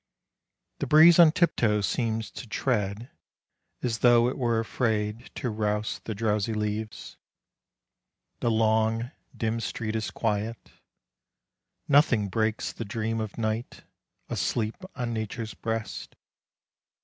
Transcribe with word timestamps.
The 0.79 0.87
breeze 0.87 1.19
on 1.19 1.31
tiptoe 1.31 1.81
seems 1.81 2.31
to 2.31 2.47
tread, 2.47 3.11
as 3.83 3.99
though 3.99 4.27
It 4.29 4.35
were 4.35 4.59
afraid 4.59 5.29
to 5.35 5.51
rouse 5.51 6.01
the 6.05 6.15
drowsy 6.15 6.55
leaves. 6.55 7.17
The 8.39 8.49
long, 8.49 9.11
dim 9.37 9.59
street 9.59 9.95
is 9.95 10.09
quiet. 10.09 10.57
Nothing 11.87 12.29
breaks 12.29 12.73
The 12.73 12.83
dream 12.83 13.21
of 13.21 13.37
Night, 13.37 13.83
asleep 14.27 14.77
on 14.95 15.13
Nature's 15.13 15.53
breast. 15.53 16.15